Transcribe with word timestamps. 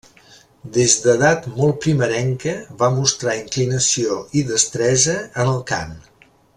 Des 0.77 0.95
d'edat 1.03 1.45
molt 1.59 1.77
primerenca 1.83 2.55
va 2.81 2.91
mostrar 2.97 3.37
inclinació 3.43 4.19
i 4.43 4.47
destresa 4.53 5.19
en 5.21 5.57
el 5.57 5.65
cant. 5.75 5.99